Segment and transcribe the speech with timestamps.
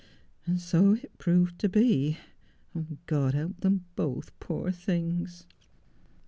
[0.47, 2.17] And so it proved to be.
[3.05, 5.45] God help them both, poor things.'